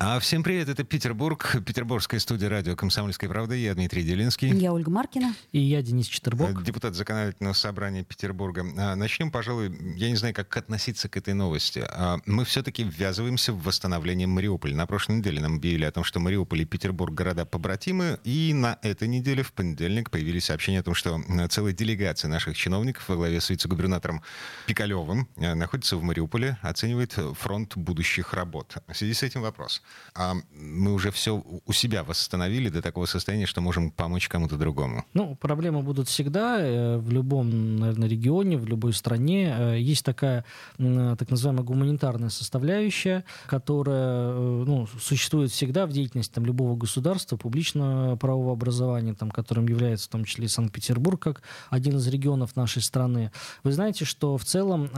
[0.00, 3.56] А всем привет, это Петербург, петербургская студия радио «Комсомольская правда».
[3.56, 4.48] Я Дмитрий Делинский.
[4.56, 5.34] Я Ольга Маркина.
[5.50, 6.62] И я Денис Четербок.
[6.62, 8.64] Депутат Законодательного собрания Петербурга.
[8.78, 11.84] А, начнем, пожалуй, я не знаю, как относиться к этой новости.
[11.84, 14.76] А, мы все-таки ввязываемся в восстановление Мариуполя.
[14.76, 18.20] На прошлой неделе нам объявили о том, что Мариуполь и Петербург города побратимы.
[18.22, 21.20] И на этой неделе, в понедельник, появились сообщения о том, что
[21.50, 24.22] целая делегация наших чиновников во главе с вице-губернатором
[24.66, 28.76] Пикалевым находится в Мариуполе, оценивает фронт будущих работ.
[28.86, 29.82] В связи с этим вопрос
[30.18, 35.04] а мы уже все у себя восстановили до такого состояния, что можем помочь кому-то другому?
[35.14, 39.54] Ну, проблемы будут всегда э, в любом, наверное, регионе, в любой стране.
[39.56, 40.44] Э, есть такая
[40.76, 48.16] так называемая гуманитарная составляющая, которая э, ну, существует всегда в деятельности там, любого государства, публичного
[48.16, 53.30] правового образования, там, которым является в том числе Санкт-Петербург, как один из регионов нашей страны.
[53.62, 54.90] Вы знаете, что в целом,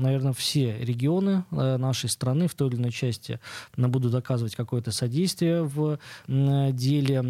[0.00, 3.40] наверное, все регионы нашей страны в той или иной части
[3.76, 7.22] буду доказывать какое-то содействие в деле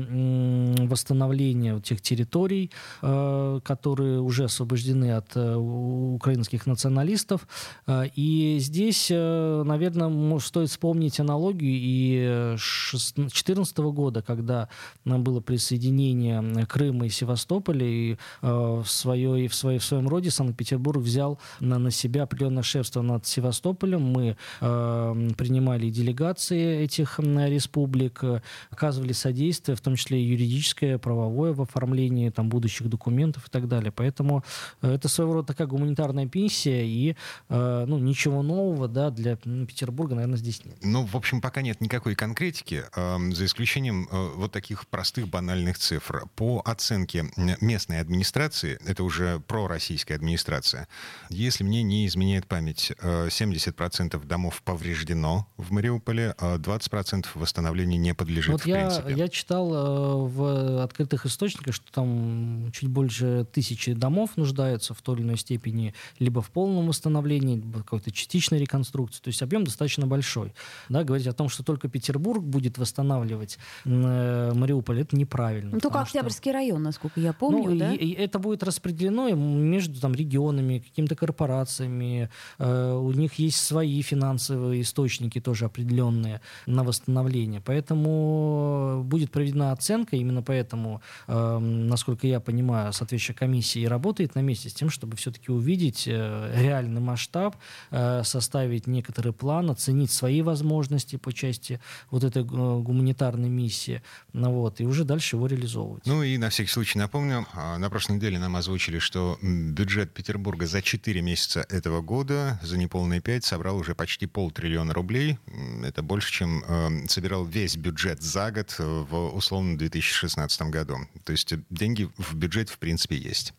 [0.87, 2.71] восстановления тех территорий,
[3.03, 7.47] э, которые уже освобождены от э, украинских националистов.
[7.87, 14.69] Э, и здесь, наверное, стоит вспомнить аналогию и 2014 года, когда
[15.05, 21.39] было присоединение Крыма и Севастополя, и в, свое, в, свое, в своем роде Санкт-Петербург взял
[21.61, 24.03] на, на себя определенное шефство над Севастополем.
[24.03, 28.41] Мы принимали делегации делегации этих республик э,
[28.71, 33.93] оказывали содействие, в том числе юридическое, правовое в оформлении там, будущих документов и так далее.
[33.93, 34.45] Поэтому
[34.83, 37.17] э, это своего рода такая гуманитарная пенсия, и
[37.49, 40.77] э, ну, ничего нового да, для Петербурга, наверное, здесь нет.
[40.83, 46.25] Ну, в общем, пока нет никакой конкретики, за исключением вот таких простых банальных цифр.
[46.37, 47.27] По оценке
[47.61, 50.89] местной администрации, это уже пророссийская администрация,
[51.29, 58.53] если мне не изменяет память, 70% домов повреждено в Мариуполе, 20% а восстановления не подлежит,
[58.53, 59.15] вот в я, принципе.
[59.15, 65.17] Я читал э, в открытых источниках, что там чуть больше тысячи домов нуждаются в той
[65.17, 69.21] или иной степени либо в полном восстановлении, либо какой-то частичной реконструкции.
[69.23, 70.55] То есть объем достаточно большой.
[70.89, 75.73] Да, говорить о том, что только Петербург будет восстанавливать э, Мариуполь, это неправильно.
[75.73, 76.59] Ну, только Октябрьский что...
[76.59, 77.93] район, насколько я помню, ну, да?
[77.93, 82.31] И, и это будет распределено между там, регионами, какими-то корпорациями.
[82.59, 87.61] Э, у них есть свои финансовые источники тоже определенные определенные на восстановление.
[87.61, 94.41] Поэтому будет проведена оценка, именно поэтому, э, насколько я понимаю, соответствующая комиссия и работает на
[94.41, 97.57] месте с тем, чтобы все-таки увидеть э, реальный масштаб,
[97.91, 101.81] э, составить некоторый план, оценить свои возможности по части
[102.11, 106.07] вот этой э, гуманитарной миссии, ну, вот, и уже дальше его реализовывать.
[106.07, 110.67] Ну и на всякий случай напомню, а, на прошлой неделе нам озвучили, что бюджет Петербурга
[110.67, 115.39] за 4 месяца этого года, за неполные 5, собрал уже почти полтриллиона рублей.
[115.85, 120.99] Это больше, чем э, собирал весь бюджет за год э, в условно 2016 году.
[121.25, 123.55] То есть э, деньги в бюджете в принципе есть.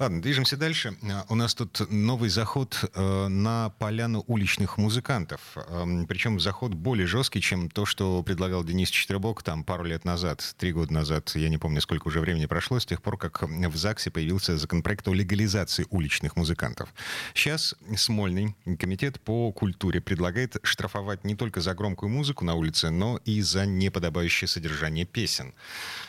[0.00, 0.96] Ладно, движемся дальше.
[1.02, 5.40] Э, у нас тут новый заход э, на поляну уличных музыкантов.
[5.56, 10.54] Э, причем заход более жесткий, чем то, что предлагал Денис Четвербок там пару лет назад,
[10.56, 11.32] три года назад.
[11.34, 15.06] Я не помню, сколько уже времени прошло, с тех пор, как в ЗАГСе появился законопроект
[15.06, 16.88] о легализации уличных музыкантов.
[17.34, 23.20] Сейчас Смольный комитет по культуре предлагает штрафовать не только за громкую музыку на улице, но
[23.24, 25.54] и за неподобающее содержание песен.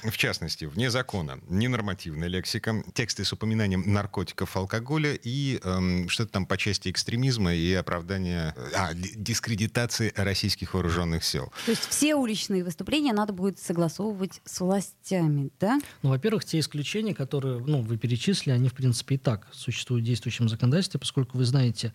[0.03, 6.45] В частности, вне закона, ненормативная лексика, тексты с упоминанием наркотиков, алкоголя и эм, что-то там
[6.45, 11.51] по части экстремизма и оправдания, а, дискредитации российских вооруженных сил.
[11.65, 15.79] То есть все уличные выступления надо будет согласовывать с властями, да?
[16.01, 20.07] Ну, во-первых, те исключения, которые ну, вы перечислили, они, в принципе, и так существуют в
[20.07, 21.93] действующем законодательстве, поскольку вы знаете,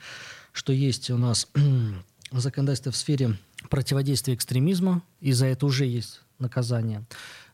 [0.53, 1.49] что есть у нас
[2.33, 3.37] законодательство в сфере
[3.69, 7.05] противодействия экстремизма, и за это уже есть наказание.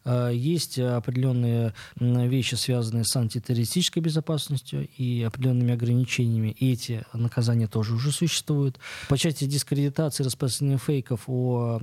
[0.04, 6.54] Э, есть определенные вещи, связанные с антитеррористической безопасностью и определенными ограничениями.
[6.58, 8.78] И эти наказания тоже уже существуют.
[9.08, 11.80] По части дискредитации распространения фейков о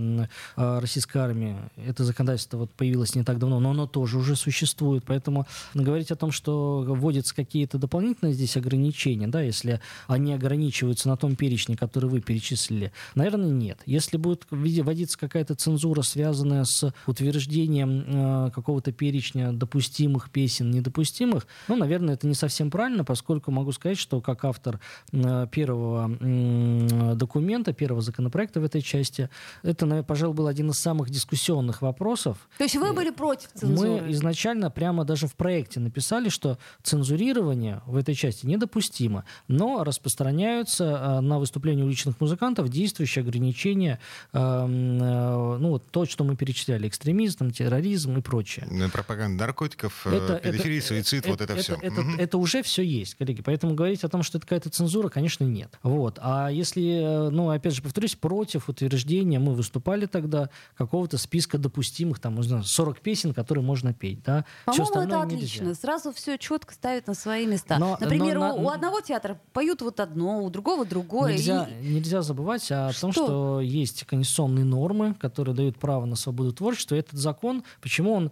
[0.56, 5.04] российской армии, это законодательство вот появилось не так давно, но оно тоже уже существует.
[5.06, 11.18] Поэтому говорить о том, что вводятся какие-то дополнительные здесь ограничения, да, если они ограничиваются на
[11.18, 13.80] том перечне, который вы перечислили, наверное, нет.
[13.86, 21.76] Если будет вводиться какая-то цензура, связанная с утверждением э, какого-то перечня допустимых песен, недопустимых, ну,
[21.76, 24.80] наверное, это не совсем правильно, поскольку могу сказать, что как автор
[25.12, 29.30] э, первого э, документа, первого законопроекта в этой части,
[29.64, 32.50] это, пожалуй, был один из самых дискуссионных вопросов.
[32.58, 34.02] То есть вы были против цензуры?
[34.02, 40.84] Мы изначально прямо даже в проекте написали, что цензурирование в этой части недопустимо, но распространяются
[40.84, 44.00] э, на выступления уличных музыкантов действующие ограничения,
[44.34, 48.68] э, э, ну, вот то, что мы перечисляли, экстремизм, терроризм и прочее.
[48.70, 51.76] Ну, пропаганда наркотиков, это, педофилия, это, суицид, это, вот это, это все.
[51.82, 52.12] Это, угу.
[52.18, 53.42] это уже все есть, коллеги.
[53.42, 55.78] Поэтому говорить о том, что это какая-то цензура, конечно, нет.
[55.84, 56.20] Вот.
[56.22, 62.36] А если, ну, опять же, повторюсь, против утверждения, мы выступали тогда какого-то списка допустимых, там,
[62.36, 64.46] не знаю, 40 песен, которые можно петь, да.
[64.66, 65.64] По-моему, это отлично.
[65.66, 65.76] Нельзя.
[65.76, 67.78] Сразу все четко ставят на свои места.
[67.78, 71.34] Но, Например, но, у, у одного театра поют вот одно, у другого другое.
[71.34, 71.88] Нельзя, и...
[71.88, 73.02] нельзя забывать о что?
[73.02, 76.96] том, что есть конституционные нормы, которые дают право на свободу творчества.
[76.96, 78.32] Этот закон, почему он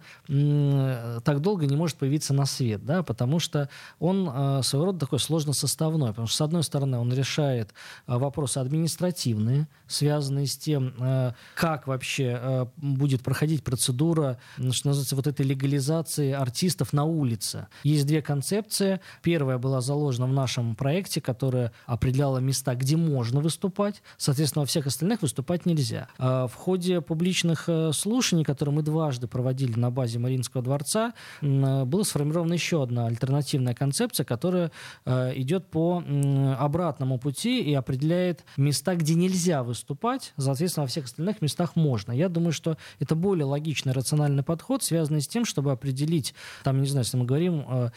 [1.24, 3.68] так долго не может появиться на свет, да, потому что
[3.98, 7.70] он э, своего рода такой сложно составной, потому что с одной стороны он решает
[8.06, 14.38] э, вопросы административные, связанные с тем, э, как вообще будет проходить процедура,
[14.70, 17.66] что называется, вот этой легализации артистов на улице.
[17.82, 19.00] Есть две концепции.
[19.22, 24.02] Первая была заложена в нашем проекте, которая определяла места, где можно выступать.
[24.18, 26.08] Соответственно, во всех остальных выступать нельзя.
[26.18, 32.04] А в ходе публичных э, слушаний, которые мы дважды проводили на базе Мариинского дворца, была
[32.04, 34.70] сформирована еще одна альтернативная концепция, которая
[35.04, 36.02] э, идет по
[36.58, 40.32] обратному пути и определяет места, где нельзя выступать.
[40.36, 42.12] Соответственно, во всех остальных местах можно.
[42.12, 46.34] Я думаю, что это более логичный, рациональный подход, связанный с тем, чтобы определить,
[46.64, 47.90] там, не знаю, если мы говорим о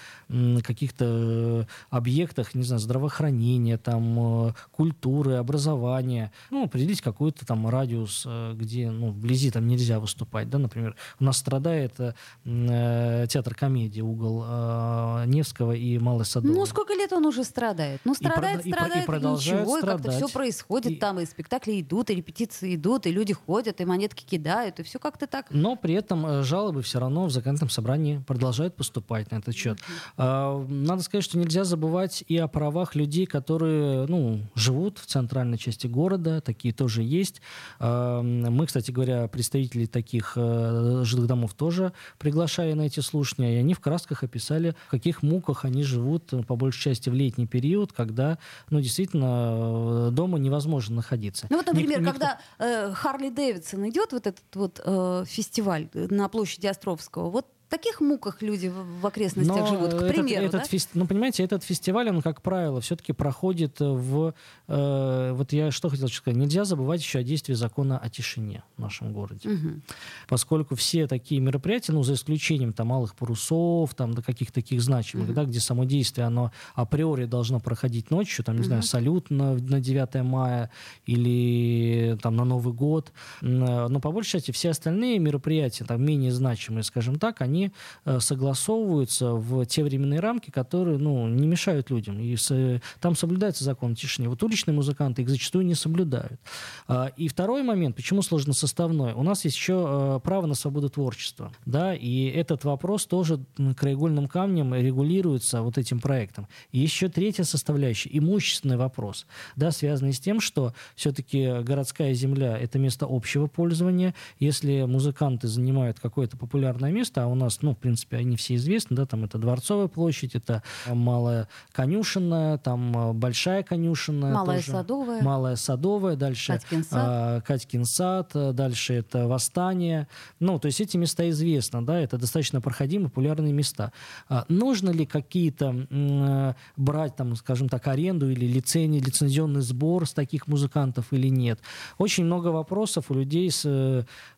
[0.63, 8.53] каких-то объектах, не знаю, здравоохранения, там, э, культуры, образования, ну, определить какой-то там радиус, э,
[8.55, 10.95] где, ну, вблизи там нельзя выступать, да, например.
[11.19, 16.55] У нас страдает э, театр комедии, угол э, Невского и Малой Садовой.
[16.55, 17.99] Ну, сколько лет он уже страдает?
[18.05, 19.99] Ну, страдает, и, страдает, и, и, продолжает ничего, страдать.
[19.99, 20.95] и как-то все происходит, и...
[20.95, 24.99] там и спектакли идут, и репетиции идут, и люди ходят, и монетки кидают, и все
[24.99, 25.47] как-то так.
[25.49, 29.79] Но при этом жалобы все равно в законодательном собрании продолжают поступать на этот счет.
[30.17, 30.67] Mm-hmm.
[30.67, 35.87] Надо сказать, что нельзя забывать и о правах людей, которые ну, живут в центральной части
[35.87, 37.41] города, такие тоже есть.
[37.79, 43.73] Мы, кстати говоря, представителей таких э, жилых домов тоже приглашали на эти слушания, и они
[43.73, 47.93] в красках описали, в каких муках они живут, э, по большей части, в летний период,
[47.93, 48.37] когда,
[48.69, 51.47] ну, действительно, э, дома невозможно находиться.
[51.49, 56.27] Ну вот, например, Ник- когда э, Харли Дэвидсон идет вот этот вот э, фестиваль на
[56.27, 60.67] площади Островского, вот таких муках люди в окрестностях Но живут, к примеру, этот, да?
[60.67, 60.89] фест...
[60.93, 64.33] Ну, понимаете, этот фестиваль, он, как правило, все-таки проходит в...
[64.67, 66.37] Э, вот я что хотел сказать.
[66.37, 69.49] Нельзя забывать еще о действии закона о тишине в нашем городе.
[69.49, 69.81] Угу.
[70.27, 75.27] Поскольку все такие мероприятия, ну, за исключением там малых парусов, там, до каких-то таких значимых,
[75.27, 75.33] угу.
[75.33, 78.67] да, где само действие, оно априори должно проходить ночью, там, не угу.
[78.67, 80.69] знаю, салют на, на 9 мая
[81.05, 83.13] или там на Новый год.
[83.39, 87.71] Но по большей части все остальные мероприятия, там, менее значимые, скажем так, они они
[88.05, 92.19] э, согласовываются в те временные рамки, которые ну, не мешают людям.
[92.19, 94.29] И с, там соблюдается закон тишины.
[94.29, 96.39] Вот уличные музыканты их зачастую не соблюдают.
[96.87, 99.13] А, и второй момент, почему сложно составной?
[99.13, 101.51] У нас есть еще э, право на свободу творчества.
[101.65, 101.93] Да?
[101.93, 103.39] И этот вопрос тоже
[103.77, 106.47] краеугольным камнем регулируется вот этим проектом.
[106.71, 109.25] И еще третья составляющая– имущественный вопрос,
[109.55, 114.13] да, связанный с тем, что все-таки городская земля– это место общего пользования.
[114.39, 118.55] Если музыканты занимают какое-то популярное место, а у нас нас, ну, в принципе, они все
[118.55, 124.33] известны, да, там это Дворцовая площадь, это Малая Конюшенная, там э, Большая Конюшенная.
[124.33, 125.21] Малая тоже, Садовая.
[125.21, 126.93] Малая Садовая, дальше Катькин сад.
[126.93, 130.07] А, Катькин сад, э, дальше это Восстание.
[130.39, 133.91] Ну, то есть эти места известны, да, это достаточно проходимые, популярные места.
[134.29, 140.47] А, нужно ли какие-то брать, там, скажем так, аренду или лицензии, лицензионный сбор с таких
[140.47, 141.59] музыкантов или нет?
[141.97, 143.63] Очень много вопросов у людей с,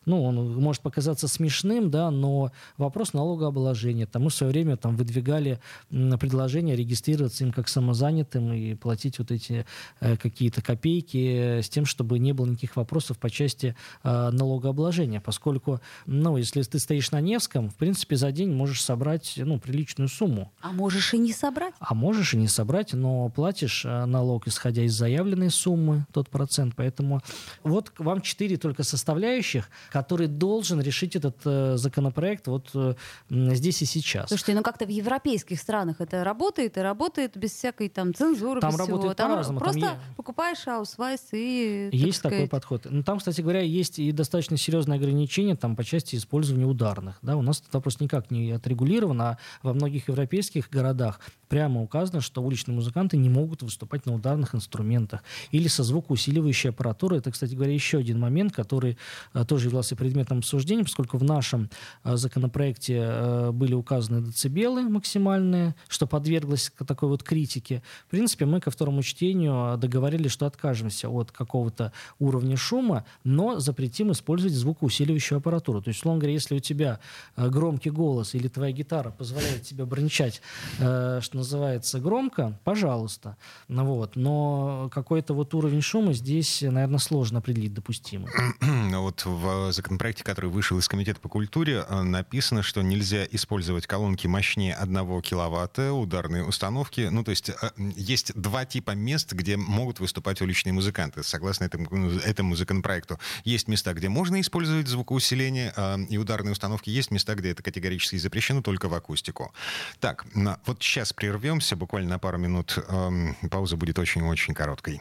[0.06, 4.06] ну, он может показаться смешным, да, но вопрос вопрос налогообложения.
[4.06, 5.58] Там мы в свое время там, выдвигали
[5.90, 9.66] предложение регистрироваться им как самозанятым и платить вот эти
[10.00, 15.20] э, какие-то копейки с тем, чтобы не было никаких вопросов по части э, налогообложения.
[15.20, 20.08] Поскольку, ну, если ты стоишь на Невском, в принципе, за день можешь собрать ну, приличную
[20.08, 20.50] сумму.
[20.60, 21.74] А можешь и не собрать?
[21.80, 26.74] А можешь и не собрать, но платишь э, налог, исходя из заявленной суммы, тот процент.
[26.76, 27.20] Поэтому
[27.62, 32.46] вот вам четыре только составляющих, которые должен решить этот э, законопроект.
[32.46, 32.93] Вот э, э,
[33.30, 34.28] здесь и сейчас.
[34.28, 38.70] Слушайте, ну как-то в европейских странах это работает и работает без всякой там цензуры, там
[38.70, 39.14] без работает всего.
[39.14, 39.60] Там по-разному.
[39.60, 41.88] просто там покупаешь аусвайс и...
[41.92, 42.86] Есть так такой подход.
[42.88, 47.18] Ну, там, кстати говоря, есть и достаточно серьезные ограничения там, по части использования ударных.
[47.22, 47.36] Да?
[47.36, 52.42] У нас этот вопрос никак не отрегулирован, а во многих европейских городах прямо указано, что
[52.42, 55.22] уличные музыканты не могут выступать на ударных инструментах
[55.52, 57.20] или со звукоусиливающей аппаратурой.
[57.20, 58.98] Это, кстати говоря, еще один момент, который
[59.32, 61.70] а, тоже являлся предметом обсуждения, поскольку в нашем
[62.02, 67.82] а, законопроекте а, были указаны децибелы максимальные, что подверглось такой вот критике.
[68.06, 74.12] В принципе, мы ко второму чтению договорились, что откажемся от какого-то уровня шума, но запретим
[74.12, 75.82] использовать звукоусиливающую аппаратуру.
[75.82, 77.00] То есть, условно говоря, если у тебя
[77.36, 80.40] громкий голос или твоя гитара позволяет тебе брончать,
[80.76, 83.36] что называется, громко, пожалуйста.
[83.68, 84.16] Ну, вот.
[84.16, 88.28] Но какой-то вот уровень шума здесь, наверное, сложно определить допустимым.
[88.94, 93.86] Ну вот в законопроекте, который вышел из Комитета по культуре, э, написано, что нельзя использовать
[93.86, 97.08] колонки мощнее 1 киловатта, ударные установки.
[97.10, 102.10] Ну, то есть э, есть два типа мест, где могут выступать уличные музыканты, согласно этому,
[102.20, 103.18] этому законопроекту.
[103.44, 108.16] Есть места, где можно использовать звукоусиление э, и ударные установки, есть места, где это категорически
[108.16, 109.52] запрещено только в акустику.
[110.00, 110.24] Так,
[110.66, 112.78] вот сейчас прервемся буквально на пару минут.
[112.88, 115.00] Эм, пауза будет очень-очень короткой.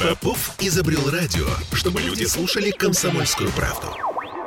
[0.00, 4.13] Попов изобрел радио, чтобы люди слушали комсомольскую правду.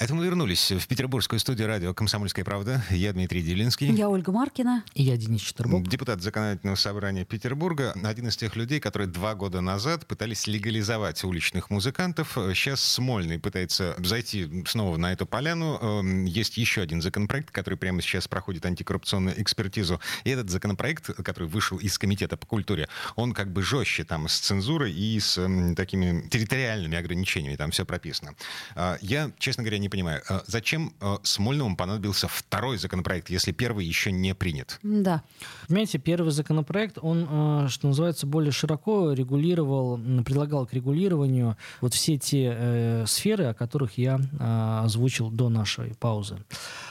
[0.00, 2.82] Это мы вернулись в петербургскую студию радио «Комсомольская правда».
[2.88, 3.92] Я Дмитрий Делинский.
[3.92, 4.82] Я Ольга Маркина.
[4.94, 5.86] И я Денис Четербок.
[5.86, 7.92] Депутат Законодательного собрания Петербурга.
[8.02, 12.32] Один из тех людей, которые два года назад пытались легализовать уличных музыкантов.
[12.54, 15.78] Сейчас Смольный пытается зайти снова на эту поляну.
[15.82, 20.00] Эм, есть еще один законопроект, который прямо сейчас проходит антикоррупционную экспертизу.
[20.24, 24.38] И этот законопроект, который вышел из Комитета по культуре, он как бы жестче там с
[24.38, 27.56] цензурой и с эм, такими территориальными ограничениями.
[27.56, 28.34] Там все прописано.
[28.74, 33.84] А, я, честно говоря, не понимаю, а зачем а, Смольному понадобился второй законопроект, если первый
[33.84, 34.78] еще не принят?
[34.82, 35.22] Да.
[35.68, 42.16] Понимаете, первый законопроект, он, а, что называется, более широко регулировал, предлагал к регулированию вот все
[42.18, 46.38] те э, сферы, о которых я э, озвучил до нашей паузы.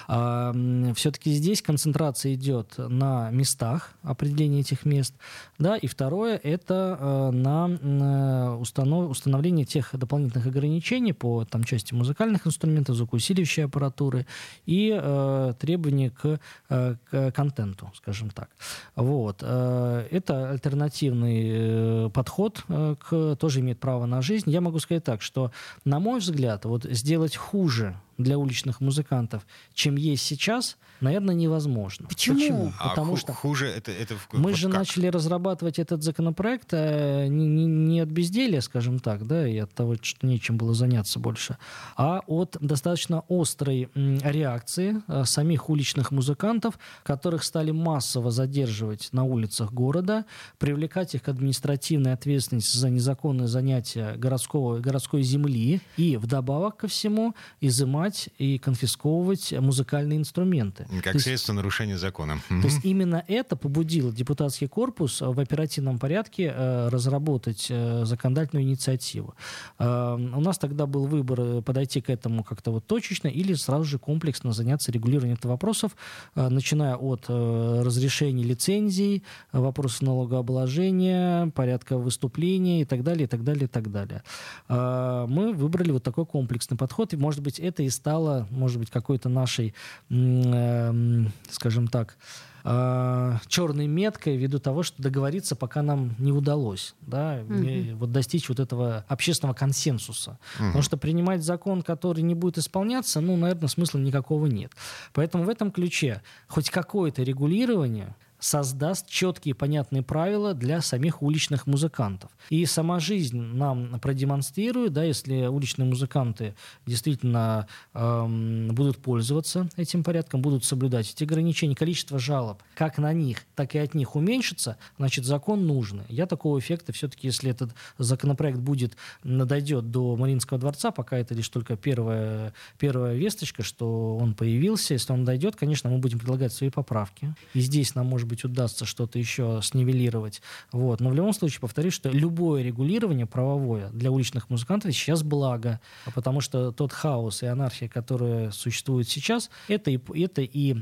[0.08, 0.54] А,
[0.96, 5.14] все-таки здесь концентрация идет на местах, определение этих мест,
[5.58, 12.48] да, и второе это э, на установ, установление тех дополнительных ограничений по там, части музыкальных
[12.48, 14.26] инструментов, звукоусиливающей аппаратуры
[14.66, 18.50] и э, требования к, э, к контенту, скажем так.
[18.96, 19.40] Вот.
[19.42, 24.50] Э, это альтернативный э, подход, э, к, тоже имеет право на жизнь.
[24.50, 25.52] Я могу сказать так, что,
[25.86, 32.08] на мой взгляд, вот сделать хуже для уличных музыкантов, чем есть сейчас, наверное, невозможно.
[32.08, 32.38] Почему?
[32.38, 32.74] Почему?
[32.78, 34.80] А Потому что хуже это, это мы вот же как?
[34.80, 39.74] начали разрабатывать этот законопроект э, не, не, не от безделия, скажем так, да, и от
[39.74, 41.58] того, что нечем было заняться больше,
[41.96, 49.72] а от достаточно острой реакции э, самих уличных музыкантов, которых стали массово задерживать на улицах
[49.72, 50.26] города,
[50.58, 57.34] привлекать их к административной ответственности за незаконное занятие городского, городской земли и вдобавок ко всему
[57.62, 60.86] изымать и конфисковывать музыкальные инструменты.
[61.04, 62.40] Как то средство есть, нарушения закона.
[62.48, 69.36] То есть именно это побудило депутатский корпус в оперативном порядке э, разработать э, законодательную инициативу.
[69.78, 73.86] Э, у нас тогда был выбор э, подойти к этому как-то вот точечно или сразу
[73.86, 75.96] же комплексно заняться регулированием этого вопросов,
[76.36, 83.44] э, начиная от э, разрешения лицензий, вопросов налогообложения, порядка выступления и так далее, и так
[83.44, 84.24] далее, и так далее.
[84.68, 88.90] Э, мы выбрали вот такой комплексный подход, и, может быть, это и стало, может быть,
[88.90, 89.74] какой-то нашей
[90.10, 92.18] э, Эм, скажем так,
[92.64, 97.98] э, черной меткой ввиду того, что договориться пока нам не удалось, да, угу.
[97.98, 100.32] вот достичь вот этого общественного консенсуса.
[100.56, 100.66] Угу.
[100.68, 104.72] Потому что принимать закон, который не будет исполняться, ну, наверное, смысла никакого нет.
[105.14, 112.32] Поэтому в этом ключе хоть какое-то регулирование создаст четкие понятные правила для самих уличных музыкантов.
[112.50, 116.56] И сама жизнь нам продемонстрирует, да, если уличные музыканты
[116.86, 123.40] действительно эм, будут пользоваться этим порядком, будут соблюдать эти ограничения, количество жалоб как на них,
[123.56, 126.04] так и от них уменьшится, значит, закон нужен.
[126.08, 131.50] Я такого эффекта все-таки, если этот законопроект будет, дойдет до Мариинского дворца, пока это лишь
[131.50, 136.70] только первая, первая весточка, что он появился, если он дойдет, конечно, мы будем предлагать свои
[136.70, 137.36] поправки.
[137.54, 140.42] И здесь нам, может быть, удастся что-то еще снивелировать.
[140.72, 141.00] Вот.
[141.00, 145.80] Но в любом случае, повторюсь, что любое регулирование правовое для уличных музыкантов сейчас благо,
[146.16, 150.76] потому что тот хаос и анархия, которая существует сейчас, это и, это и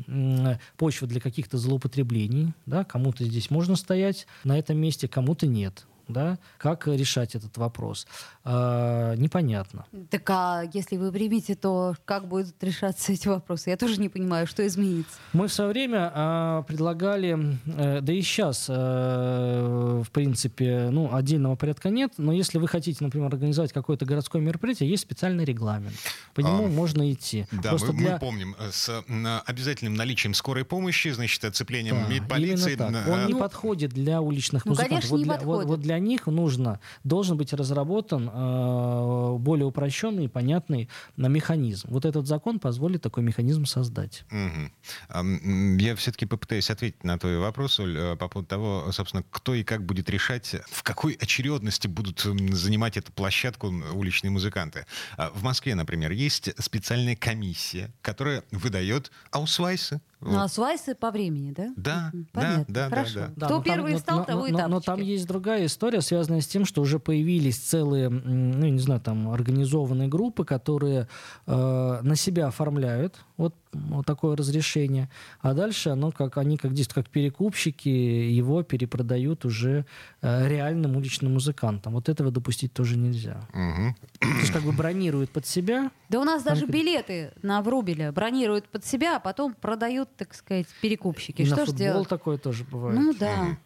[0.78, 2.54] почва для каких-то злоупотреблений.
[2.66, 2.84] Да?
[2.84, 5.88] Кому-то здесь можно стоять на этом месте, кому-то нет.
[6.08, 8.08] Да, как решать этот вопрос,
[8.44, 9.86] э, непонятно.
[10.10, 13.70] Так а если вы примете, то как будут решаться эти вопросы?
[13.70, 15.16] Я тоже не понимаю, что изменится.
[15.34, 21.56] Мы в свое время э, предлагали, э, да и сейчас, э, в принципе, ну, отдельного
[21.56, 25.94] порядка нет, но если вы хотите, например, организовать какое-то городское мероприятие, есть специальный регламент.
[26.34, 27.46] По нему а, можно идти.
[27.52, 28.14] Да, Просто мы, для...
[28.14, 29.04] мы помним, э, с
[29.46, 32.76] обязательным наличием скорой помощи, значит, оцеплением да, полиции.
[32.76, 33.08] Так.
[33.08, 35.10] Он ну, не подходит для уличных ну, музыкантов.
[35.10, 40.28] Конечно, вот, для, вот, вот для них нужно, должен быть разработан э, более упрощенный и
[40.28, 41.88] понятный на механизм.
[41.92, 44.26] Вот этот закон позволит такой механизм создать.
[44.32, 45.78] Угу.
[45.80, 49.64] Я все-таки попытаюсь ответить на твой вопрос, Оль, э, по поводу того, собственно, кто и
[49.64, 54.86] как будет решать, в какой очередности будут занимать эту площадку уличные музыканты.
[55.18, 61.52] А в Москве, например, есть специальная комиссия, которая выдает аусвайсы, ну, а свайсы по времени,
[61.52, 61.74] да?
[61.76, 62.66] Да, Понятно.
[62.68, 63.20] да, да, Хорошо.
[63.20, 63.46] да, да.
[63.46, 66.42] Кто первый там, стал, но, того но, и но, но там есть другая история, связанная
[66.42, 71.08] с тем, что уже появились целые, ну, не знаю, там, организованные группы, которые
[71.46, 75.10] э, на себя оформляют вот, вот такое разрешение,
[75.42, 79.86] а дальше оно как, они как, здесь как перекупщики его перепродают уже
[80.22, 81.94] э, реальным уличным музыкантам.
[81.94, 83.42] Вот этого допустить тоже нельзя.
[83.54, 83.96] Угу.
[84.20, 85.92] То есть как бы бронируют под себя.
[86.10, 90.68] Да у нас даже билеты на Врубеля бронируют под себя, а потом продают так сказать,
[90.82, 91.42] перекупщики.
[91.42, 92.08] И Что на футбол делать?
[92.10, 93.00] такое тоже бывает.
[93.00, 93.58] Ну да.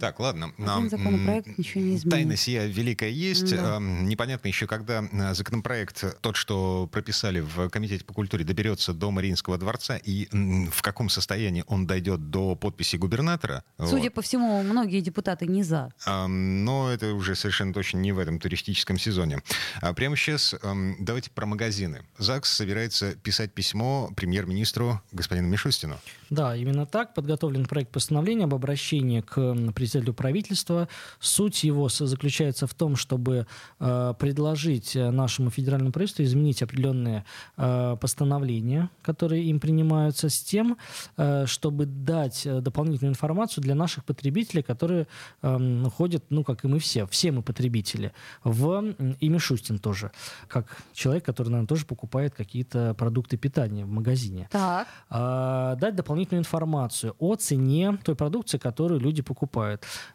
[0.00, 0.52] Так, ладно.
[0.58, 2.10] Один законопроект ничего не изменит.
[2.10, 3.54] Тайна сия великая есть.
[3.54, 3.78] Да.
[3.80, 9.58] Непонятно еще, когда э, законопроект, тот, что прописали в Комитете по культуре, доберется до Мариинского
[9.58, 10.28] дворца и
[10.70, 13.64] в каком состоянии он дойдет до подписи губернатора.
[13.78, 14.14] Судя вот.
[14.14, 15.92] по всему, многие депутаты не за.
[16.06, 19.40] Но это уже совершенно точно не в этом туристическом сезоне.
[19.80, 20.54] А прямо сейчас
[20.98, 22.02] давайте про магазины.
[22.18, 25.98] ЗАГС собирается писать письмо премьер-министру господину Мишустину.
[26.30, 27.14] Да, именно так.
[27.14, 30.88] Подготовлен проект постановления об обращении к председателю правительства.
[31.20, 33.46] Суть его заключается в том, чтобы
[33.80, 37.24] э, предложить нашему федеральному правительству изменить определенные
[37.56, 40.76] э, постановления, которые им принимаются, с тем,
[41.16, 45.06] э, чтобы дать дополнительную информацию для наших потребителей, которые
[45.42, 48.12] э, ходят, ну, как и мы все, все мы потребители,
[48.44, 48.82] в
[49.20, 50.10] и Мишустин тоже,
[50.48, 54.48] как человек, который, наверное, тоже покупает какие-то продукты питания в магазине.
[54.50, 54.88] Так.
[55.10, 59.41] Э, дать дополнительную информацию о цене той продукции, которую люди покупают.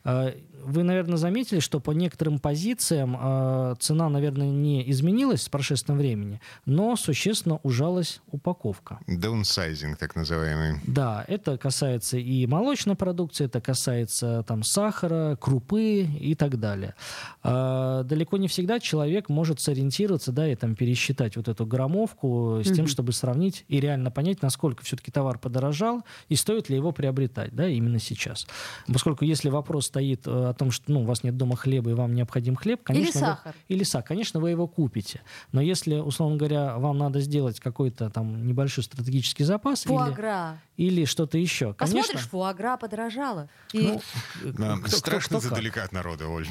[0.04, 0.34] А,
[0.68, 6.42] вы, наверное, заметили, что по некоторым позициям э, цена, наверное, не изменилась с прошествием времени,
[6.66, 9.00] но существенно ужалась упаковка.
[9.08, 10.82] Даунсайзинг, так называемый.
[10.86, 16.96] Да, это касается и молочной продукции, это касается там сахара, крупы и так далее.
[17.44, 22.68] Э, далеко не всегда человек может сориентироваться, да, и там пересчитать вот эту граммовку с
[22.68, 22.90] тем, mm-hmm.
[22.90, 27.68] чтобы сравнить и реально понять, насколько все-таки товар подорожал и стоит ли его приобретать, да,
[27.68, 28.48] именно сейчас.
[28.88, 31.94] Поскольку если вопрос стоит э, о том, что ну, у вас нет дома хлеба и
[31.94, 33.56] вам необходим хлеб, конечно, или сахар.
[33.56, 35.22] Вы, или сахар, конечно, вы его купите.
[35.52, 40.60] Но если, условно говоря, вам надо сделать какой-то там небольшой стратегический запас Фуагра.
[40.78, 42.02] или, или что-то еще, конечно.
[42.02, 43.50] Посмотришь, фуагра подорожала.
[43.74, 43.80] И...
[43.80, 44.02] Ну,
[44.44, 46.48] да, кто, страшно кто, кто далеко от народа, Оль.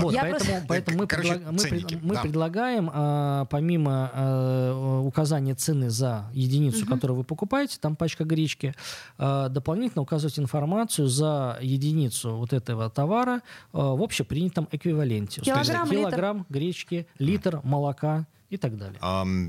[0.00, 0.64] Вот, поэтому, просто...
[0.68, 2.22] поэтому мы, Короче, предлаг, мы, мы да.
[2.22, 6.94] предлагаем, а, помимо а, указания цены за единицу, угу.
[6.94, 8.74] которую вы покупаете, там пачка гречки,
[9.18, 13.40] а, дополнительно указывать информацию за единицу вот этого товара э,
[13.72, 15.40] в общепринятом эквиваленте.
[15.40, 16.52] Килограмм, есть, килограмм литр.
[16.52, 18.98] гречки, литр молока и так далее.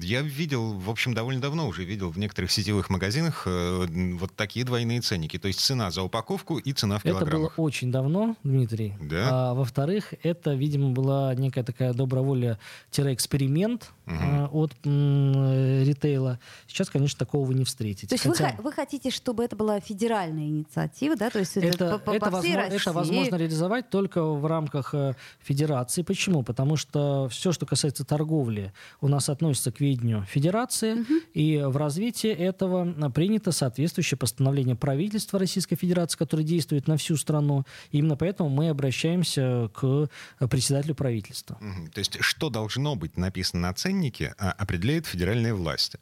[0.04, 3.86] Я видел, в общем, довольно давно уже видел в некоторых сетевых магазинах э,
[4.18, 5.38] вот такие двойные ценники.
[5.40, 7.52] То есть цена за упаковку и цена в килограммах.
[7.52, 8.94] Это было очень давно, Дмитрий.
[9.02, 9.28] Да?
[9.32, 14.64] А, во-вторых, это, видимо, была некая такая доброволя-эксперимент угу.
[14.64, 16.40] от м, ритейла.
[16.68, 18.08] Сейчас, конечно, такого вы не встретите.
[18.08, 18.56] То есть Хотя...
[18.58, 21.30] вы, вы хотите, чтобы это была федеральная инициатива, да?
[21.30, 25.16] То есть это, это, по, это, по возможно, это возможно реализовать только в рамках э,
[25.42, 26.04] федерации.
[26.04, 26.44] Почему?
[26.44, 31.14] Потому что все, что касается торговли, у нас относится к ведению Федерации, угу.
[31.34, 37.66] и в развитии этого принято соответствующее постановление правительства Российской Федерации, которое действует на всю страну.
[37.92, 40.10] И именно поэтому мы обращаемся к
[40.50, 41.58] председателю правительства.
[41.62, 41.92] Угу.
[41.94, 46.00] То есть что должно быть написано на ценнике, а, определяет федеральные власти.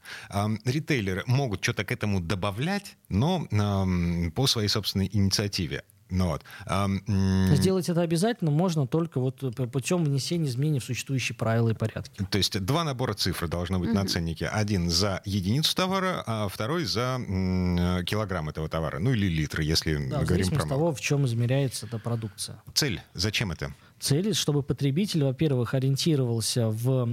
[0.66, 3.48] Ритейлеры могут что-то к этому добавлять, но
[4.36, 5.84] по своей собственной инициативе.
[6.10, 6.42] Ну, вот.
[6.66, 6.88] а,
[7.56, 9.40] Сделать это обязательно можно только вот
[9.72, 12.26] путем внесения изменений в существующие правила и порядки.
[12.30, 13.94] То есть два набора цифр должно быть mm-hmm.
[13.94, 14.48] на ценнике.
[14.48, 19.00] Один за единицу товара, а второй за м, килограмм этого товара.
[19.00, 20.64] Ну или литр, если да, мы говорим про...
[20.64, 22.62] от того, в чем измеряется эта продукция.
[22.74, 23.02] Цель.
[23.14, 23.74] Зачем это?
[24.00, 27.06] Цель, чтобы потребитель, во-первых, ориентировался в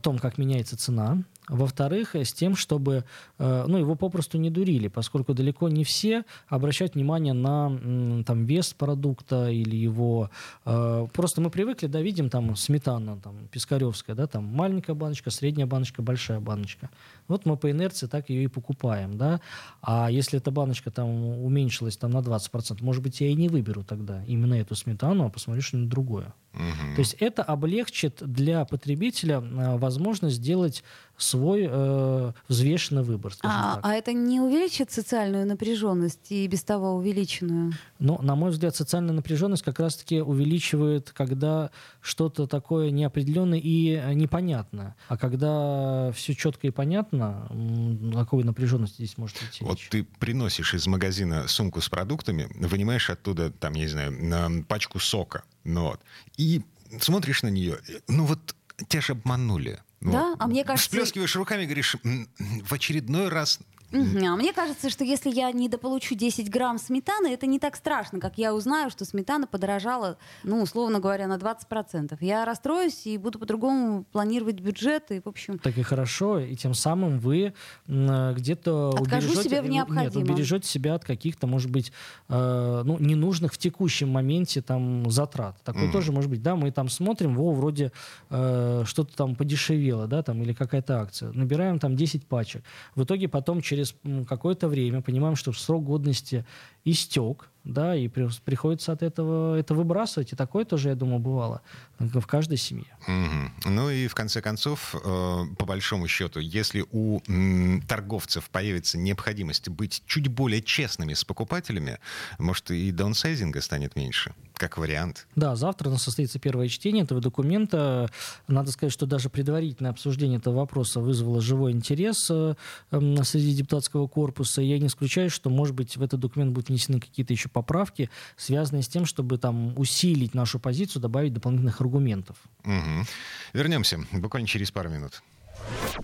[0.00, 3.04] том, как меняется цена, во-вторых, с тем, чтобы
[3.38, 8.72] э, ну, его попросту не дурили, поскольку далеко не все обращают внимание на там, вес
[8.72, 10.30] продукта или его...
[10.64, 15.66] Э, просто мы привыкли, да, видим там сметана, там, пискаревская, да, там маленькая баночка, средняя
[15.66, 16.88] баночка, большая баночка.
[17.28, 19.42] Вот мы по инерции так ее и покупаем, да.
[19.82, 21.10] А если эта баночка там
[21.44, 25.28] уменьшилась там, на 20%, может быть, я и не выберу тогда именно эту сметану, а
[25.28, 26.32] посмотрю что-нибудь другое.
[26.54, 26.94] Угу.
[26.94, 30.84] То есть это облегчит для потребителя э, возможность сделать
[31.16, 33.32] свой э, взвешенный выбор.
[33.42, 37.72] А, а это не увеличит социальную напряженность и без того увеличенную?
[37.98, 44.96] Ну, на мой взгляд, социальная напряженность как раз-таки увеличивает, когда что-то такое неопределенное и непонятное.
[45.08, 50.74] А когда все четко и понятно, о какой напряженности здесь может идти Вот ты приносишь
[50.74, 56.00] из магазина сумку с продуктами, вынимаешь оттуда, там, я не знаю, пачку сока, ну, вот,
[56.36, 56.62] и
[57.00, 58.54] смотришь на нее, ну вот
[58.88, 59.80] тебя же обманули.
[60.04, 60.36] Да, вот.
[60.40, 60.88] а мне кажется...
[60.88, 63.58] Всплескиваешь руками и говоришь, в очередной раз
[63.94, 64.26] Угу.
[64.26, 68.38] А мне кажется, что если я недополучу 10 грамм сметаны, это не так страшно, как
[68.38, 72.16] я узнаю, что сметана подорожала, ну, условно говоря, на 20%.
[72.20, 75.12] Я расстроюсь и буду по-другому планировать бюджет.
[75.12, 75.58] И, в общем...
[75.58, 77.54] Так и хорошо, и тем самым вы
[77.86, 80.04] где-то Откажу убережете, себе в необходимом.
[80.04, 81.92] Нет, убережете себя от каких-то, может быть,
[82.28, 85.62] э, ну, ненужных в текущем моменте там затрат.
[85.62, 85.92] Такое mm.
[85.92, 86.42] тоже может быть.
[86.42, 87.92] Да, мы там смотрим, во, вроде
[88.30, 91.32] э, что-то там подешевело, да, там, или какая-то акция.
[91.32, 92.64] Набираем там 10 пачек.
[92.94, 96.44] В итоге потом через через какое-то время понимаем, что срок годности
[96.84, 100.32] истек, да, и при, приходится от этого это выбрасывать.
[100.32, 101.62] И такое тоже, я думаю, бывало
[101.98, 102.96] в каждой семье.
[103.08, 103.70] Угу.
[103.70, 109.68] Ну и в конце концов, э, по большому счету, если у м, торговцев появится необходимость
[109.70, 111.98] быть чуть более честными с покупателями,
[112.38, 115.26] может и даунсайзинга станет меньше как вариант.
[115.34, 118.08] Да, завтра у нас состоится первое чтение этого документа.
[118.46, 122.54] Надо сказать, что даже предварительное обсуждение этого вопроса вызвало живой интерес э,
[122.90, 124.62] среди депутатского корпуса.
[124.62, 128.82] Я не исключаю, что, может быть, в этот документ будут внесены какие-то еще поправки, связанные
[128.82, 132.36] с тем, чтобы там усилить нашу позицию, добавить дополнительных аргументов.
[132.64, 133.06] Угу.
[133.52, 135.22] Вернемся буквально через пару минут.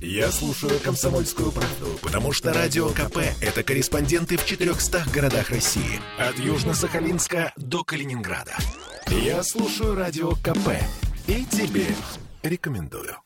[0.01, 6.01] Я слушаю «Комсомольскую правду», потому что «Радио КП»— это корреспонденты в 400 городах России.
[6.19, 8.57] От Южно-Сахалинска до Калининграда.
[9.09, 10.81] Я слушаю «Радио КП»
[11.27, 11.87] и тебе
[12.43, 13.17] рекомендую.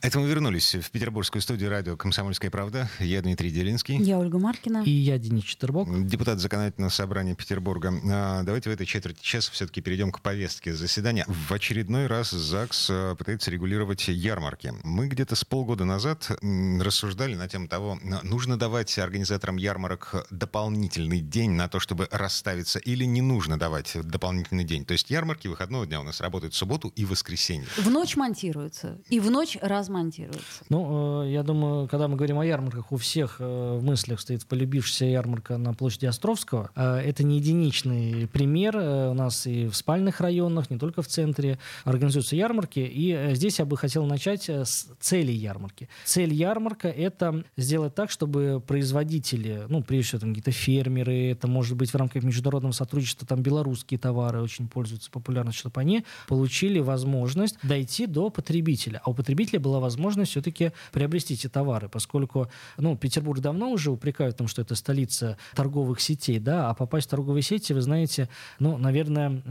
[0.00, 2.88] Это мы вернулись в петербургскую студию радио «Комсомольская правда».
[3.00, 3.96] Я Дмитрий Делинский.
[3.96, 4.82] Я Ольга Маркина.
[4.84, 5.88] И я Денис Четербок.
[6.06, 7.92] Депутат Законодательного собрания Петербурга.
[8.08, 11.24] А, давайте в этой четверти часа все-таки перейдем к повестке заседания.
[11.26, 14.72] В очередной раз ЗАГС а, пытается регулировать ярмарки.
[14.84, 21.50] Мы где-то с полгода назад рассуждали на тему того, нужно давать организаторам ярмарок дополнительный день
[21.52, 24.84] на то, чтобы расставиться, или не нужно давать дополнительный день.
[24.84, 27.66] То есть ярмарки выходного дня у нас работают в субботу и воскресенье.
[27.76, 28.98] В ночь монтируются.
[29.08, 30.64] И в ночь раз размонтируется?
[30.68, 34.46] Ну, э, я думаю, когда мы говорим о ярмарках, у всех э, в мыслях стоит
[34.46, 36.70] полюбившаяся ярмарка на площади Островского.
[36.76, 38.76] Э, это не единичный пример.
[38.76, 42.80] У нас и в спальных районах, не только в центре, организуются ярмарки.
[42.80, 45.88] И здесь я бы хотел начать с цели ярмарки.
[46.04, 51.76] Цель ярмарка— это сделать так, чтобы производители, ну, прежде всего, там какие-то фермеры, это может
[51.76, 57.56] быть в рамках международного сотрудничества, там белорусские товары очень пользуются популярностью, чтобы они получили возможность
[57.62, 59.00] дойти до потребителя.
[59.04, 64.34] А у потребителя была возможность все-таки приобрести эти товары, поскольку, ну, Петербург давно уже упрекают
[64.34, 68.28] в том, что это столица торговых сетей, да, а попасть в торговые сети, вы знаете,
[68.58, 69.42] ну, наверное,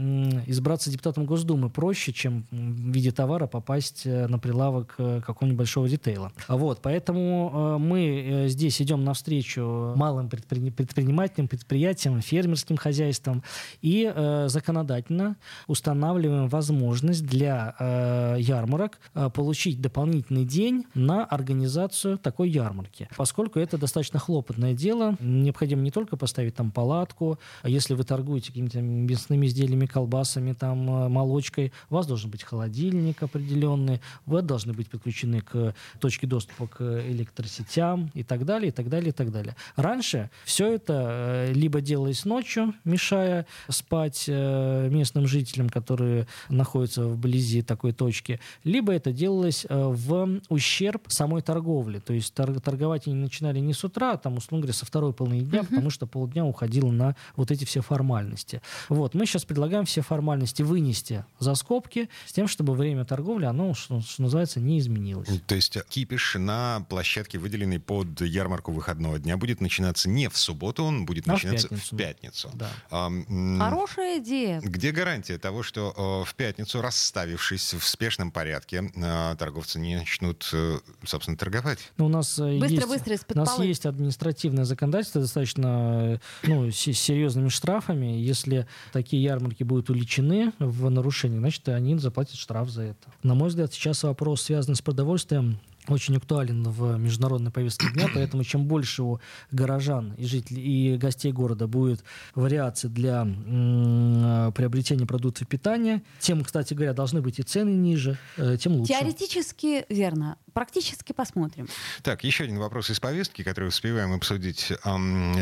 [0.46, 5.88] избраться депутатом Госдумы проще, чем в виде товара попасть э, на прилавок э, какого-нибудь большого
[5.88, 6.32] детейла.
[6.48, 13.42] Вот, поэтому э, мы здесь идем навстречу малым предпринимателям, предприятиям, фермерским хозяйствам
[13.82, 14.12] и
[14.46, 15.36] законодательно
[15.66, 18.98] устанавливаем возможность для ярмарок
[19.34, 23.08] получить дополнительные дополнительный день на организацию такой ярмарки.
[23.16, 28.48] Поскольку это достаточно хлопотное дело, необходимо не только поставить там палатку, а если вы торгуете
[28.48, 34.72] какими-то мясными изделиями, колбасами, там, э, молочкой, у вас должен быть холодильник определенный, вы должны
[34.72, 39.30] быть подключены к точке доступа к электросетям и так далее, и так далее, и так
[39.30, 39.54] далее.
[39.76, 41.06] Раньше все это
[41.48, 48.92] э, либо делалось ночью, мешая спать э, местным жителям, которые находятся вблизи такой точки, либо
[48.92, 51.98] это делалось в в ущерб самой торговли.
[51.98, 55.42] То есть торговать они начинали не с утра, а там, условно говоря, со второй половины
[55.42, 55.66] дня, uh-huh.
[55.66, 58.62] потому что полдня уходило на вот эти все формальности.
[58.88, 63.74] Вот, мы сейчас предлагаем все формальности вынести за скобки с тем, чтобы время торговли, оно,
[63.74, 65.28] что, что называется, не изменилось.
[65.46, 70.84] То есть кипиш на площадке, выделенной под ярмарку выходного дня, будет начинаться не в субботу,
[70.84, 71.94] он будет а начинаться в пятницу.
[71.94, 72.50] В пятницу.
[72.54, 72.70] Да.
[72.90, 73.10] А,
[73.58, 74.60] Хорошая идея.
[74.60, 80.48] Где гарантия того, что э, в пятницу, расставившись в спешном порядке, э, торговцы не начнут,
[80.52, 81.78] э, собственно, торговать?
[81.96, 87.48] Ну, у нас быстро, есть, быстро у нас есть административное законодательство достаточно ну, с серьезными
[87.48, 88.18] штрафами.
[88.18, 93.12] Если такие ярмарки будут уличены в нарушении, значит, они заплатят штраф за это.
[93.22, 95.58] На мой взгляд, сейчас вопрос, связанный с продовольствием,
[95.92, 99.20] очень актуален в международной повестке дня, поэтому чем больше у
[99.50, 106.74] горожан и жителей и гостей города будет вариаций для м- приобретения продуктов питания, тем, кстати
[106.74, 108.92] говоря, должны быть и цены ниже, э, тем лучше.
[108.92, 111.68] Теоретически верно, практически посмотрим.
[112.02, 114.72] Так, еще один вопрос из повестки, который успеваем обсудить.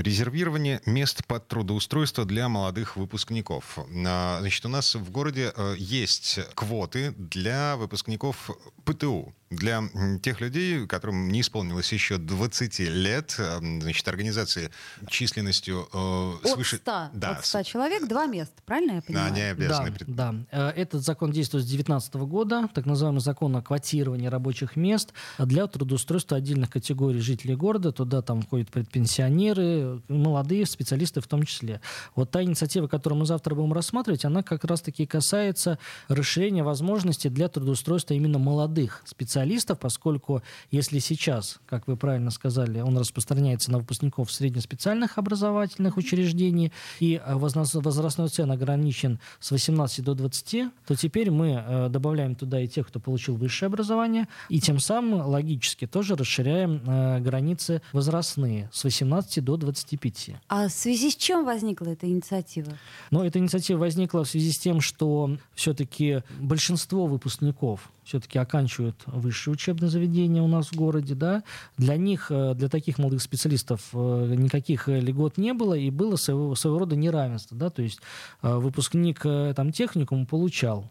[0.02, 3.78] Резервирование мест под трудоустройство для молодых выпускников.
[4.06, 8.50] А, значит, у нас в городе э, есть квоты для выпускников
[8.84, 9.82] ПТУ для
[10.22, 14.70] тех людей, которым не исполнилось еще 20 лет, э, значит, организации
[15.08, 16.76] численностью э, свыше...
[16.76, 19.28] От 100, да, от 100 человек два места, правильно я понимаю?
[19.28, 19.92] Да, они обязаны.
[20.06, 20.70] Да, да.
[20.70, 25.66] Э, этот закон действует с 2019 года, так называемый закон о квотировании рабочих мест для
[25.66, 27.92] трудоустройства отдельных категорий жителей города.
[27.92, 31.80] Туда там входят предпенсионеры, молодые специалисты в том числе.
[32.14, 37.48] Вот та инициатива, которую мы завтра будем рассматривать, она как раз-таки касается расширения возможностей для
[37.48, 39.78] трудоустройства именно молодых специалистов специалистов,
[40.26, 47.20] поскольку если сейчас, как вы правильно сказали, он распространяется на выпускников среднеспециальных образовательных учреждений, и
[47.24, 52.68] э, возрастной цен ограничен с 18 до 20, то теперь мы э, добавляем туда и
[52.68, 58.84] тех, кто получил высшее образование, и тем самым логически тоже расширяем э, границы возрастные с
[58.84, 60.30] 18 до 25.
[60.48, 62.72] А в связи с чем возникла эта инициатива?
[63.10, 69.54] Ну, эта инициатива возникла в связи с тем, что все-таки большинство выпускников все-таки оканчивают высшее
[69.54, 71.42] учебное заведение у нас в городе, да,
[71.76, 76.16] для них, э, для таких молодых специалистов э, никаких э, льгот не было, и было
[76.16, 78.00] своего, своего рода неравенство, да, то есть
[78.42, 80.90] выпускник там техникума получал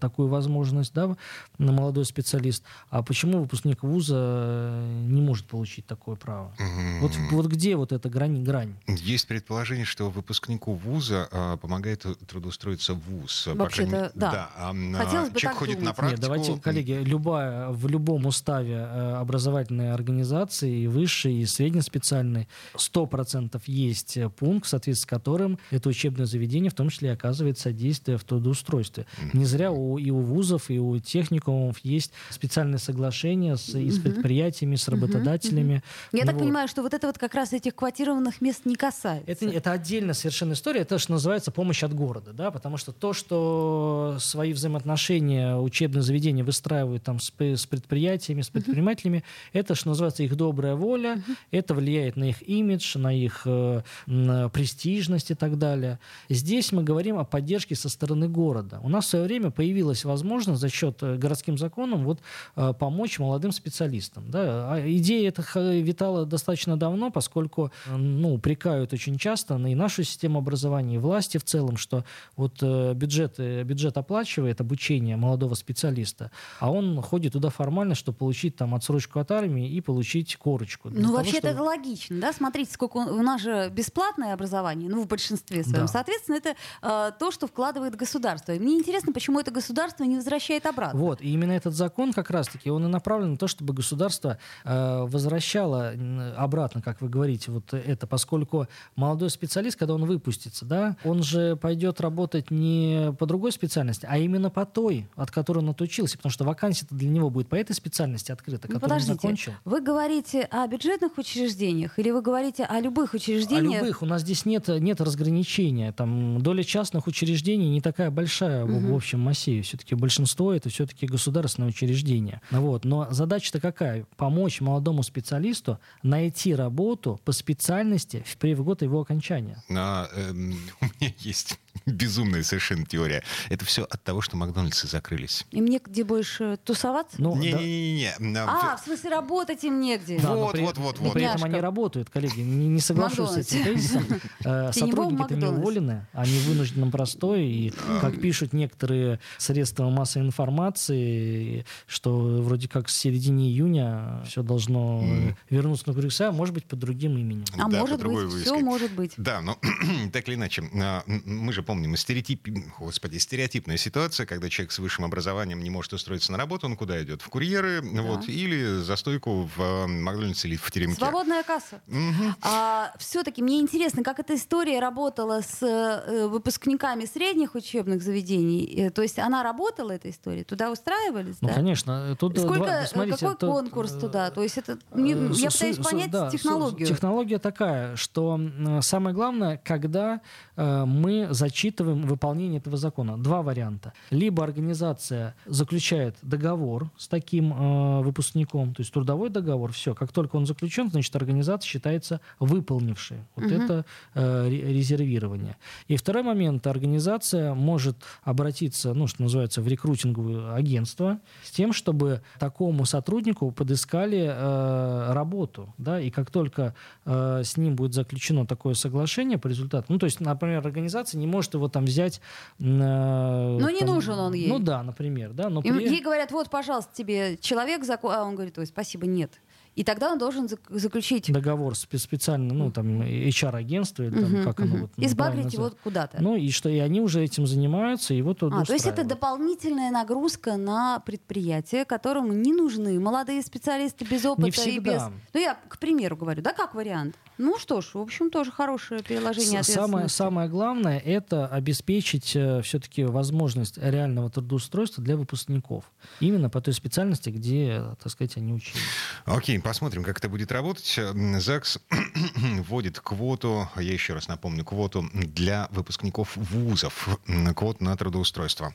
[0.00, 1.16] такую возможность, да,
[1.58, 6.52] на молодой специалист, а почему выпускник вуза не может получить такое право?
[6.58, 7.00] Mm-hmm.
[7.00, 8.74] Вот, вот где вот эта грань, грань?
[8.86, 13.46] Есть предположение, что выпускнику вуза а, помогает трудоустроиться в вуз.
[13.46, 14.30] Вообще-то, да.
[14.30, 14.50] да.
[14.56, 14.74] А,
[15.04, 15.86] Хотелось бы человек ходит думать.
[15.86, 16.20] на практику.
[16.20, 23.60] Нет, давайте коллеги, любая, в любом уставе э, образовательной организации, и высшей, и среднеспециальной, 100%
[23.66, 28.24] есть пункт, в соответствии с которым это учебное заведение в том числе оказывает содействие в
[28.24, 29.06] трудоустройстве.
[29.32, 33.98] Не зря у, и у вузов, и у техникумов есть специальные соглашения с, и с
[33.98, 35.82] предприятиями, с работодателями.
[36.12, 36.42] Я ну, так вот.
[36.42, 39.30] понимаю, что вот это вот как раз этих квотированных мест не касается.
[39.30, 40.80] Это, это отдельно совершенно история.
[40.80, 46.44] Это что называется помощь от города, да, потому что то, что свои взаимоотношения учебное заведение
[46.46, 49.60] выстраивают там с, с предприятиями, с предпринимателями, uh-huh.
[49.60, 51.36] это, что называется, их добрая воля, uh-huh.
[51.50, 55.98] это влияет на их имидж, на их э, на престижность и так далее.
[56.28, 58.80] Здесь мы говорим о поддержке со стороны города.
[58.82, 62.20] У нас в свое время появилась возможность за счет э, городским законом вот,
[62.56, 64.30] э, помочь молодым специалистам.
[64.30, 64.72] Да?
[64.72, 70.96] А идея эта витала достаточно давно, поскольку ну, упрекают очень часто и нашу систему образования,
[70.96, 72.04] и власти в целом, что
[72.36, 78.56] вот э, бюджет, бюджет оплачивает обучение молодого специалиста, а он ходит туда формально, чтобы получить
[78.56, 80.90] там отсрочку от армии и получить корочку.
[80.90, 81.48] Ну, вообще чтобы...
[81.48, 82.32] это логично, да?
[82.32, 85.86] Смотрите, сколько у нас же бесплатное образование, ну, в большинстве своем.
[85.86, 85.92] Да.
[85.92, 88.52] Соответственно, это э, то, что вкладывает государство.
[88.52, 90.98] И мне интересно, почему это государство не возвращает обратно.
[90.98, 95.04] Вот, и именно этот закон как раз-таки, он и направлен на то, чтобы государство э,
[95.06, 95.94] возвращало
[96.36, 101.56] обратно, как вы говорите, вот это, поскольку молодой специалист, когда он выпустится, да, он же
[101.56, 106.32] пойдет работать не по другой специальности, а именно по той, от которой он отучился, потому
[106.32, 109.52] что вакансия для него будет по этой специальности открыта, ну, которую он закончил.
[109.64, 113.80] Вы говорите о бюджетных учреждениях или вы говорите о любых учреждениях?
[113.80, 114.02] О любых.
[114.02, 115.92] У нас здесь нет, нет разграничения.
[115.92, 118.74] Там доля частных учреждений не такая большая угу.
[118.74, 119.62] в, в общем массиве.
[119.62, 122.40] Все-таки большинство это все-таки государственные учреждения.
[122.50, 122.84] Вот.
[122.84, 124.04] Но задача-то какая?
[124.16, 129.62] Помочь молодому специалисту найти работу по специальности в год его окончания.
[129.70, 133.22] А, эм, у меня есть безумная совершенно теория.
[133.48, 135.46] Это все от того, что Макдональдсы закрылись.
[135.50, 137.16] И мне где больше тусоваться?
[137.20, 137.40] Ну, да.
[137.40, 138.38] Не-не-не.
[138.38, 140.18] а, в смысле, работать им негде.
[140.18, 141.12] Да, Вот, при- вот, вот, вот.
[141.12, 142.40] При этом они работают, коллеги.
[142.40, 144.04] Не, не соглашусь с этим тезисом.
[144.44, 147.40] Э, Сотрудники-то не уволены, они в вынужденном простое.
[147.40, 155.02] И, как пишут некоторые средства массовой информации, что вроде как с середины июня все должно
[155.04, 157.44] э, вернуться на своя, может быть, под другим именем.
[157.54, 159.14] А Да, может быть, все может быть.
[159.16, 159.58] Да, но
[160.12, 162.48] так или иначе, а, мы же помним стереотип,
[162.78, 167.02] господи, стереотипная ситуация, когда человек с высшим образованием не может устроиться на работу, он куда
[167.02, 167.20] идет?
[167.20, 170.96] В курьеры, вот, или за стойку в э, Макдональдсе или в теремке.
[170.98, 171.80] Свободная касса.
[171.88, 172.36] Мгм.
[172.42, 178.64] А, все-таки мне интересно, как эта история работала с э, выпускниками средних учебных заведений.
[178.86, 180.44] Э, То есть она работала, эта история?
[180.44, 181.54] Туда устраивались, Ну, да?
[181.54, 182.16] конечно.
[182.20, 184.30] Тут, Сколько, два- смотрите, какой тут, конкурс туда?
[184.30, 186.86] То есть это, не- Э, я су- пытаюсь су- понять да, технологию.
[186.86, 188.38] Технология такая, что
[188.82, 190.20] самое главное, когда
[190.56, 193.18] э, мы зачитываем выполнение этого закона.
[193.18, 193.92] Два варианта.
[194.10, 195.85] Либо организация заключает
[196.22, 201.14] договор с таким э, выпускником, то есть трудовой договор, все, как только он заключен, значит,
[201.16, 203.18] организация считается выполнившей.
[203.36, 203.54] Вот Мгм.
[203.62, 205.56] это э, ре- резервирование.
[205.88, 212.20] И второй момент, организация может обратиться, ну, что называется, в рекрутинговое агентство с тем, чтобы
[212.38, 218.74] такому сотруднику подыскали э, работу, да, и как только э, с ним будет заключено такое
[218.74, 222.20] соглашение по результату, ну, то есть, например, организация не может его там взять...
[222.58, 224.48] Ну, Ну, не нужен он ей.
[224.48, 228.24] Ну, да, например, да, но И при- Ей говорят, вот, пожалуйста, тебе человек, зако- а
[228.24, 229.32] он говорит, ой, спасибо, нет.
[229.74, 234.44] И тогда он должен зак- заключить договор спе- специально, ну, там, HR-агентство, или там, Мгм,
[234.44, 234.80] как оно мгм.
[234.82, 235.10] вот и правильно
[235.42, 236.16] сбагрить его куда-то.
[236.22, 239.90] Ну, и что, и они уже этим занимаются, и вот А, то есть это дополнительная
[239.90, 244.92] нагрузка на предприятие, которому не нужны молодые специалисты без опыта Не и без.
[244.94, 245.12] всегда.
[245.34, 247.14] Ну я к примеру говорю, да, как вариант.
[247.38, 250.16] Ну что ж, в общем, тоже хорошее переложение Самое, ответственности.
[250.16, 255.84] самое главное это обеспечить все-таки возможность реального трудоустройства для выпускников.
[256.20, 258.80] Именно по той специальности, где, так сказать, они учились.
[259.24, 260.94] Окей, посмотрим, как это будет работать.
[260.98, 261.78] М, ЗАГС
[262.68, 268.74] вводит квоту, я еще раз напомню, квоту для выпускников вузов, м, квоту на трудоустройство.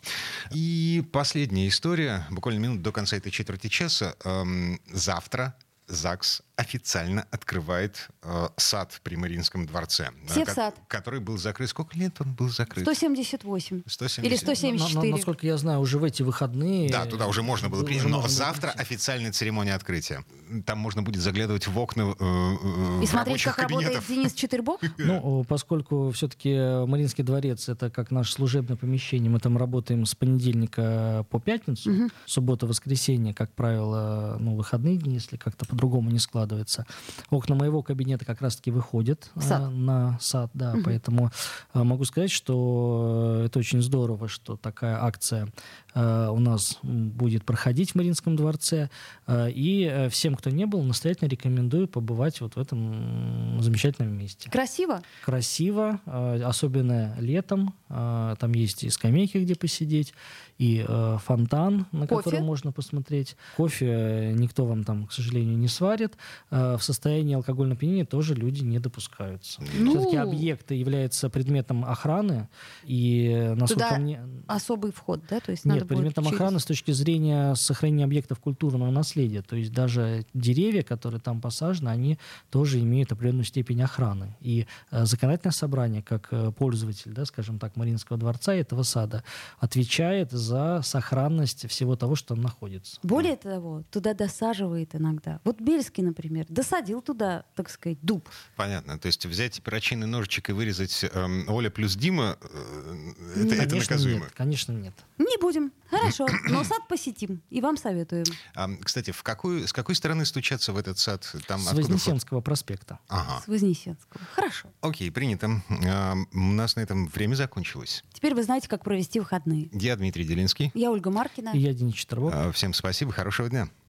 [0.51, 4.15] И последняя история, буквально минут до конца этой четверти часа.
[4.23, 5.55] Эм, Завтра
[5.91, 10.09] ЗАГС официально открывает э, сад при Мариинском дворце.
[10.29, 10.75] э, Севсад.
[10.75, 11.69] ко- Который был закрыт.
[11.69, 12.85] Сколько лет он был закрыт?
[12.85, 13.81] 178.
[13.87, 14.23] 170.
[14.31, 14.95] Или 174.
[15.01, 16.89] Но- но- насколько я знаю, уже в эти выходные...
[16.91, 18.09] Да, туда уже можно было приехать.
[18.11, 18.81] Но завтра прийти.
[18.81, 20.23] официальная церемония открытия.
[20.65, 24.07] Там можно будет заглядывать в окна э, э, И смотреть, как работает кабинетов.
[24.07, 24.81] Денис Четырбок.
[24.97, 31.25] Ну, поскольку все-таки Мариинский дворец это как наше служебное помещение, мы там работаем с понедельника
[31.29, 36.85] по пятницу, суббота, воскресенье, как правило, ну, выходные дни, если как-то по-другому не складывается.
[37.31, 39.63] Окна моего кабинета как раз-таки выходят В сад.
[39.63, 41.31] э, на сад, да, поэтому
[41.73, 45.47] э, могу сказать, что э, это очень здорово, что такая акция
[45.95, 48.89] э, у нас будет проходить в Мариинском дворце,
[49.27, 54.49] Э, и э, всем, кто не был, настоятельно рекомендую побывать вот в этом замечательном месте
[54.51, 55.01] Красиво.
[55.25, 57.73] красиво, э, особенно летом.
[57.89, 60.13] Э, Там есть и скамейки, где посидеть,
[60.57, 62.23] и э, фонтан, на Кофе?
[62.23, 63.35] который можно посмотреть.
[63.57, 66.13] Кофе э, никто вам там, к сожалению, не сварит.
[66.51, 69.61] Э, В состоянии алкогольного опьянения тоже люди не допускаются.
[69.79, 69.91] Ну.
[69.91, 72.47] Все-таки объект является предметом охраны,
[72.83, 74.21] и э, насколько Туда мне...
[74.47, 75.39] Особый вход, да?
[75.39, 79.41] То есть надо Нет, будет предметом через- охраны с точки зрения сохранения объектов культурного наследия.
[79.41, 84.35] То есть даже деревья, которые там посажены, они тоже имеют определенную степень охраны.
[84.41, 89.23] И э, законодательное собрание, как пользователь, да, скажем так, Мариинского дворца и этого сада,
[89.59, 92.99] отвечает за сохранность всего того, что там находится.
[93.03, 95.39] Более того, туда досаживает иногда.
[95.43, 98.27] Вот Бельский, например, досадил туда, так сказать, дуб.
[98.55, 98.97] Понятно.
[98.99, 104.23] То есть взять перочинный ножичек и вырезать эм, Оля плюс Дима, э, это, это наказуемо.
[104.25, 104.93] нет, конечно, нет.
[105.17, 105.71] Не будем.
[105.89, 106.27] Хорошо.
[106.49, 107.41] Но сад посетим.
[107.49, 108.25] И вам советуем.
[108.55, 111.23] А, кстати, в какую, с какой стороны стучаться в этот сад?
[111.47, 111.91] Там С откуда вход?
[111.91, 112.99] Вознесенского проспекта.
[113.07, 113.41] Ага.
[113.43, 114.21] С Вознесенского.
[114.33, 114.69] Хорошо.
[114.81, 115.61] Окей, принято.
[115.85, 118.03] А, у нас на этом время закончилось.
[118.13, 119.69] Теперь вы знаете, как провести выходные.
[119.73, 120.71] Я Дмитрий Делинский.
[120.73, 121.49] Я Ольга Маркина.
[121.49, 122.33] И я Денис Четербок.
[122.33, 123.67] А, всем спасибо, хорошего дня.